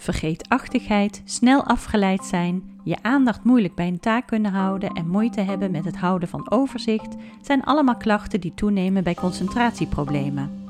[0.00, 5.70] Vergeetachtigheid, snel afgeleid zijn, je aandacht moeilijk bij een taak kunnen houden en moeite hebben
[5.70, 10.64] met het houden van overzicht zijn allemaal klachten die toenemen bij concentratieproblemen.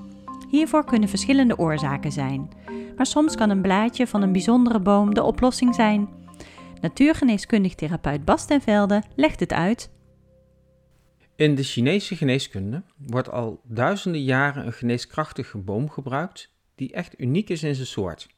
[0.48, 2.50] Hiervoor kunnen verschillende oorzaken zijn,
[2.96, 6.08] maar soms kan een blaadje van een bijzondere boom de oplossing zijn.
[6.80, 9.90] Natuurgeneeskundig therapeut Bas ten Velde legt het uit.
[11.36, 17.48] In de Chinese geneeskunde wordt al duizenden jaren een geneeskrachtige boom gebruikt die echt uniek
[17.48, 18.28] is in zijn soort.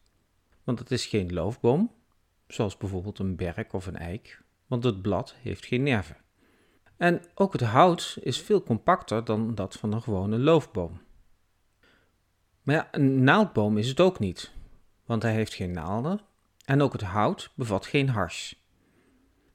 [0.65, 1.93] Want het is geen loofboom,
[2.47, 6.17] zoals bijvoorbeeld een berk of een eik, want het blad heeft geen nerven.
[6.97, 11.01] En ook het hout is veel compacter dan dat van een gewone loofboom.
[12.63, 14.53] Maar ja, een naaldboom is het ook niet,
[15.07, 16.21] want hij heeft geen naalden
[16.65, 18.63] en ook het hout bevat geen hars.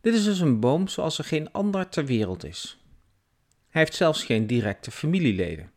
[0.01, 2.85] Dit is dus een boom zoals er geen ander ter wereld is.
[3.69, 5.71] Hij heeft zelfs geen directe familieleden.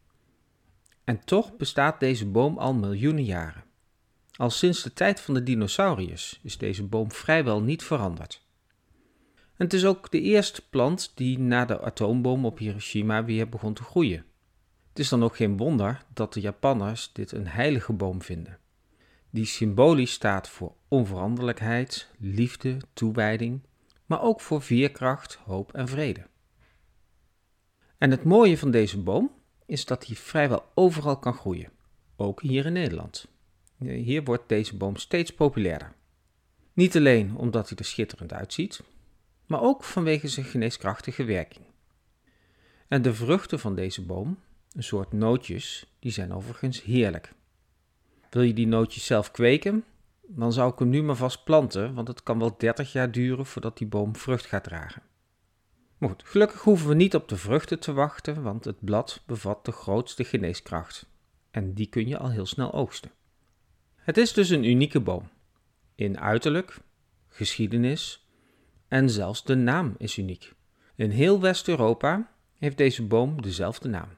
[1.05, 3.65] En toch bestaat deze boom al miljoenen jaren.
[4.41, 8.47] Al sinds de tijd van de dinosauriërs is deze boom vrijwel niet veranderd.
[9.35, 13.75] En het is ook de eerste plant die na de atoomboom op Hiroshima weer begon
[13.75, 14.25] te groeien.
[14.89, 18.59] Het is dan ook geen wonder dat de Japanners dit een heilige boom vinden,
[19.31, 23.61] die symbolisch staat voor onveranderlijkheid, liefde, toewijding,
[24.07, 26.27] maar ook voor veerkracht, hoop en vrede.
[27.99, 29.31] En het mooie van deze boom
[29.67, 31.73] is dat hij vrijwel overal kan groeien,
[32.17, 33.29] ook hier in Nederland.
[33.85, 35.93] Hier wordt deze boom steeds populairder.
[36.73, 38.83] Niet alleen omdat hij er schitterend uitziet,
[39.47, 41.65] maar ook vanwege zijn geneeskrachtige werking.
[42.89, 44.39] En de vruchten van deze boom,
[44.73, 47.33] een soort nootjes, die zijn overigens heerlijk.
[48.31, 49.85] Wil je die nootjes zelf kweken?
[50.27, 53.47] Dan zou ik hem nu maar vast planten, want het kan wel 30 jaar duren
[53.47, 55.03] voordat die boom vrucht gaat dragen.
[55.99, 59.65] Maar goed, gelukkig hoeven we niet op de vruchten te wachten, want het blad bevat
[59.65, 61.07] de grootste geneeskracht.
[61.51, 63.11] En die kun je al heel snel oogsten.
[64.01, 65.29] Het is dus een unieke boom.
[65.95, 66.79] In uiterlijk,
[67.29, 68.27] geschiedenis
[68.89, 70.55] en zelfs de naam is uniek.
[70.95, 74.09] In heel West-Europa heeft deze boom dezelfde naam.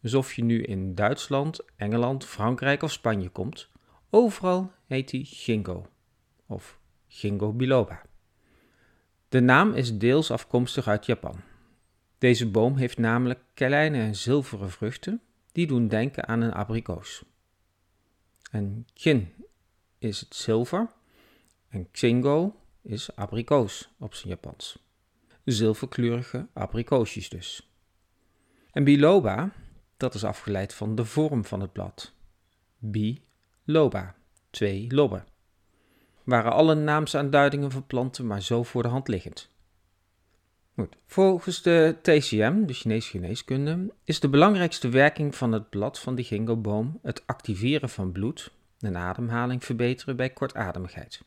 [0.00, 3.68] Dus of je nu in Duitsland, Engeland, Frankrijk of Spanje komt,
[4.10, 5.86] overal heet hij Ginkgo
[6.46, 8.02] of Ginkgo biloba.
[9.28, 11.40] De naam is deels afkomstig uit Japan.
[12.18, 15.20] Deze boom heeft namelijk kleine zilveren vruchten
[15.52, 17.24] die doen denken aan een abrikoos.
[18.50, 19.34] En kin
[19.98, 20.90] is het zilver
[21.68, 24.86] en xingo is abrikoos op zijn Japans.
[25.44, 27.72] Zilverkleurige abrikoosjes dus.
[28.70, 29.52] En biloba,
[29.96, 32.14] dat is afgeleid van de vorm van het blad.
[32.78, 34.14] Biloba,
[34.50, 35.26] twee lobben
[36.28, 39.50] waren alle naamsaanduidingen van planten maar zo voor de hand liggend.
[40.78, 40.96] Goed.
[41.06, 46.24] Volgens de TCM, de Chinese geneeskunde, is de belangrijkste werking van het blad van de
[46.24, 51.22] ginkgo-boom het activeren van bloed en ademhaling verbeteren bij kortademigheid.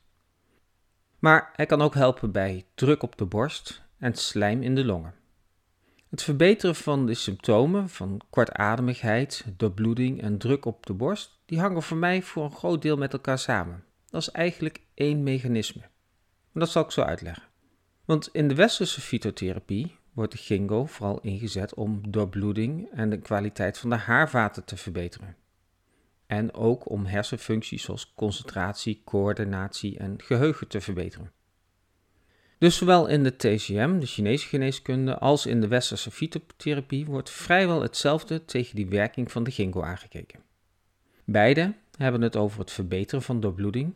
[1.19, 5.13] Maar hij kan ook helpen bij druk op de borst en slijm in de longen.
[6.09, 11.83] Het verbeteren van de symptomen van kortademigheid, doorbloeding en druk op de borst, die hangen
[11.83, 13.83] voor mij voor een groot deel met elkaar samen.
[14.09, 15.81] Dat is eigenlijk één mechanisme.
[16.53, 17.50] dat zal ik zo uitleggen.
[18.11, 23.77] Want in de westerse fytotherapie wordt de ginkgo vooral ingezet om doorbloeding en de kwaliteit
[23.77, 25.35] van de haarvaten te verbeteren.
[26.27, 31.31] En ook om hersenfuncties zoals concentratie, coördinatie en geheugen te verbeteren.
[32.57, 37.81] Dus zowel in de TCM, de Chinese geneeskunde, als in de westerse fytotherapie wordt vrijwel
[37.81, 40.39] hetzelfde tegen die werking van de ginkgo aangekeken.
[41.23, 43.93] Beide hebben het over het verbeteren van doorbloeding.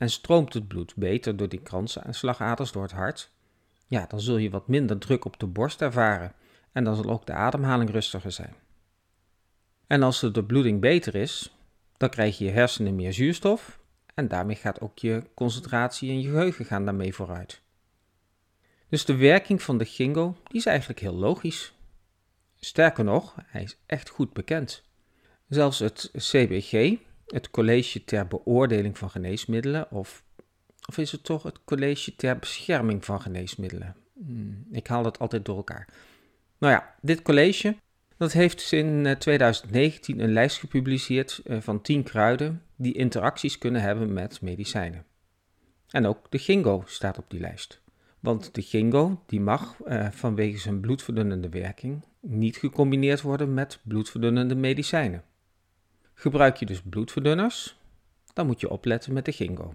[0.00, 3.30] En stroomt het bloed beter door die kransen en slagaders door het hart,
[3.86, 6.32] ja, dan zul je wat minder druk op de borst ervaren
[6.72, 8.54] en dan zal ook de ademhaling rustiger zijn.
[9.86, 11.56] En als de doorbloeding beter is,
[11.96, 13.80] dan krijg je hersenen meer zuurstof
[14.14, 17.60] en daarmee gaat ook je concentratie en je geheugen gaan daarmee vooruit.
[18.88, 21.74] Dus de werking van de ginkgo die is eigenlijk heel logisch.
[22.56, 24.82] Sterker nog, hij is echt goed bekend.
[25.48, 26.98] Zelfs het CBG,
[27.30, 30.24] het College ter Beoordeling van Geneesmiddelen, of,
[30.86, 33.96] of is het toch het College ter Bescherming van Geneesmiddelen?
[34.26, 35.88] Hmm, ik haal dat altijd door elkaar.
[36.58, 37.74] Nou ja, dit college
[38.20, 43.82] dat heeft in 2019 eh, een lijst gepubliceerd eh, van 10 kruiden die interacties kunnen
[43.82, 45.04] hebben met medicijnen.
[45.88, 47.80] En ook de ginkgo staat op die lijst.
[48.18, 54.54] Want de ginkgo die mag eh, vanwege zijn bloedverdunnende werking niet gecombineerd worden met bloedverdunnende
[54.54, 55.24] medicijnen.
[56.20, 57.78] Gebruik je dus bloedverdunners,
[58.32, 59.74] dan moet je opletten met de ginkgo.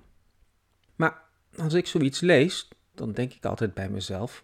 [0.96, 1.22] Maar
[1.58, 4.44] als ik zoiets lees, dan denk ik altijd bij mezelf: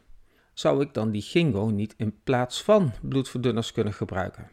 [0.54, 4.50] zou ik dan die ginkgo niet in plaats van bloedverdunners kunnen gebruiken?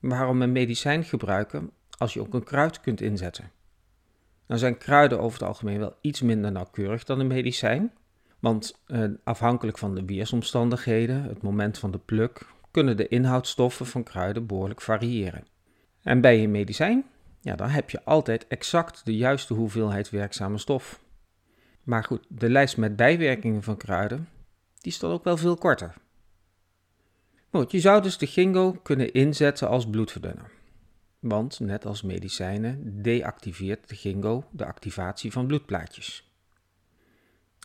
[0.00, 3.50] Waarom een medicijn gebruiken als je ook een kruid kunt inzetten?
[4.46, 7.92] Nou zijn kruiden over het algemeen wel iets minder nauwkeurig dan een medicijn,
[8.38, 14.02] want eh, afhankelijk van de weersomstandigheden, het moment van de pluk, kunnen de inhoudstoffen van
[14.02, 15.52] kruiden behoorlijk variëren.
[16.04, 17.04] En bij een medicijn,
[17.40, 21.00] ja, dan heb je altijd exact de juiste hoeveelheid werkzame stof.
[21.82, 24.28] Maar goed, de lijst met bijwerkingen van kruiden,
[24.80, 25.94] die staat ook wel veel korter.
[27.50, 30.50] Goed, je zou dus de gingo kunnen inzetten als bloedverdunner.
[31.18, 36.32] Want net als medicijnen deactiveert de gingo de activatie van bloedplaatjes.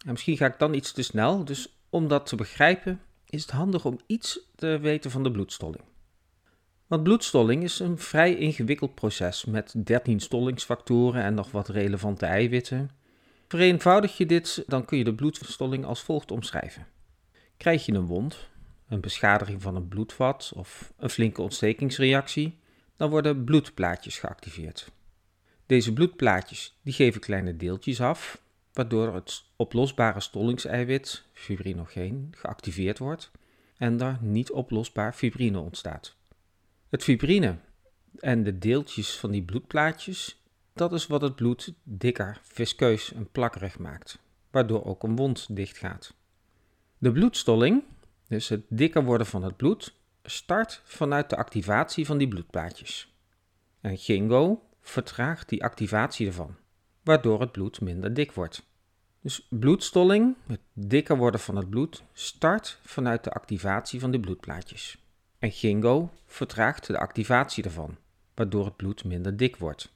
[0.06, 3.51] En misschien ga ik dan iets te snel, dus om dat te begrijpen is het
[3.51, 5.83] handig om iets te weten van de bloedstolling.
[6.89, 12.89] Want bloedstolling is een vrij ingewikkeld proces met 13 stollingsfactoren en nog wat relevante eiwitten.
[13.47, 16.88] Vereenvoudig je dit, dan kun je de bloedstolling als volgt omschrijven.
[17.57, 18.50] Krijg je een wond,
[18.88, 22.59] een beschadiging van een bloedvat of een flinke ontstekingsreactie,
[22.95, 24.92] dan worden bloedplaatjes geactiveerd.
[25.65, 28.42] Deze bloedplaatjes die geven kleine deeltjes af,
[28.74, 33.31] waardoor het oplosbare stollingseiwit, fibrinogeen, geactiveerd wordt
[33.77, 36.18] en er niet oplosbaar fibrine ontstaat.
[36.89, 37.57] Het fibrine
[38.19, 40.44] en de deeltjes van die bloedplaatjes,
[40.74, 44.19] dat is wat het bloed dikker, viskeus en plakkerig maakt,
[44.51, 46.13] waardoor ook een wond dichtgaat.
[46.97, 47.83] De bloedstolling,
[48.27, 49.94] dus het dikker worden van het bloed,
[50.24, 53.13] start vanuit de activatie van die bloedplaatjes.
[53.81, 56.56] En gingo vertraagt die activatie ervan,
[57.03, 58.68] waardoor het bloed minder dik wordt.
[59.21, 64.97] Dus bloedstolling, het dikker worden van het bloed, start vanuit de activatie van de bloedplaatjes.
[65.39, 67.97] En gingo vertraagt de activatie ervan,
[68.33, 69.94] waardoor het bloed minder dik wordt.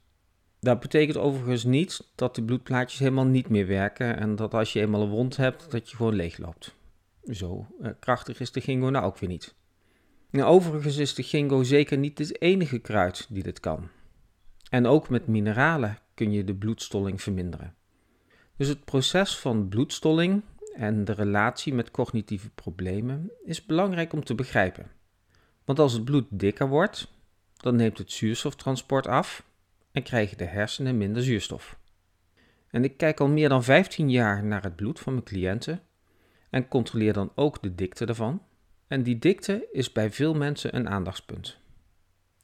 [0.60, 4.80] Dat betekent overigens niet dat de bloedplaatjes helemaal niet meer werken en dat als je
[4.80, 6.76] eenmaal een wond hebt, dat je gewoon leegloopt.
[7.24, 9.56] Zo eh, krachtig is de gingo nou ook weer niet.
[10.30, 13.90] Nou, overigens is de gingo zeker niet het enige kruid die dit kan.
[14.70, 17.76] En ook met mineralen kun je de bloedstolling verminderen.
[18.58, 20.42] Dus het proces van bloedstolling
[20.76, 24.92] en de relatie met cognitieve problemen is belangrijk om te begrijpen.
[25.66, 27.12] Want als het bloed dikker wordt,
[27.58, 29.44] dan neemt het zuurstoftransport af
[29.92, 31.78] en krijgen de hersenen minder zuurstof.
[32.70, 35.82] En ik kijk al meer dan 15 jaar naar het bloed van mijn cliënten
[36.50, 38.42] en controleer dan ook de dikte ervan.
[38.88, 41.58] En die dikte is bij veel mensen een aandachtspunt.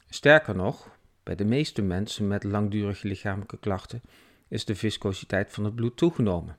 [0.09, 4.01] Sterker nog, bij de meeste mensen met langdurige lichamelijke klachten
[4.47, 6.57] is de viscositeit van het bloed toegenomen.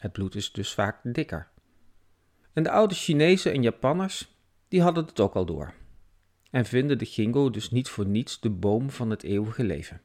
[0.00, 1.48] Het bloed is dus vaak dikker.
[2.52, 4.31] En de oude Chinezen en Japanners,
[4.72, 5.72] die hadden het ook al door.
[6.50, 10.00] En vinden de gingo dus niet voor niets de boom van het eeuwige leven.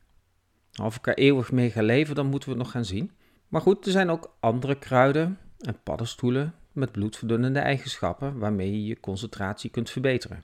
[0.82, 3.12] Of ik er eeuwig mee ga leven, dan moeten we nog gaan zien.
[3.48, 9.00] Maar goed, er zijn ook andere kruiden en paddenstoelen met bloedverdunnende eigenschappen waarmee je je
[9.00, 10.44] concentratie kunt verbeteren.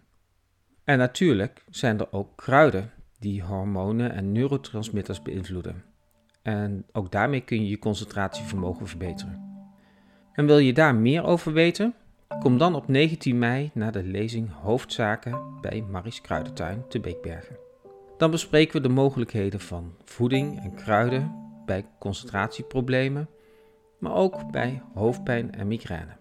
[0.84, 5.84] En natuurlijk zijn er ook kruiden die hormonen en neurotransmitters beïnvloeden.
[6.42, 9.66] En ook daarmee kun je je concentratievermogen verbeteren.
[10.34, 11.96] En wil je daar meer over weten?
[12.40, 17.58] Kom dan op 19 mei naar de lezing Hoofdzaken bij Maries Kruidentuin te Beekbergen.
[18.18, 21.32] Dan bespreken we de mogelijkheden van voeding en kruiden
[21.66, 23.30] bij concentratieproblemen,
[24.00, 26.18] maar ook bij hoofdpijn en migraine.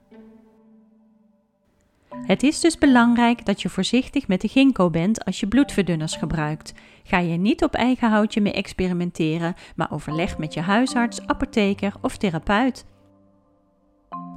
[2.26, 6.72] Het is dus belangrijk dat je voorzichtig met de ginkgo bent als je bloedverdunners gebruikt.
[7.02, 12.16] Ga je niet op eigen houtje mee experimenteren, maar overleg met je huisarts, apotheker of
[12.16, 12.84] therapeut.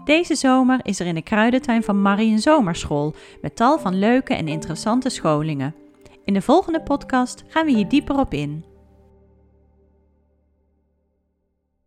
[0.06, 4.34] Deze zomer is er in de kruidentuin van Marie een zomerschool met tal van leuke
[4.34, 5.76] en interessante scholingen.
[6.24, 8.75] In de volgende podcast gaan we hier dieper op in.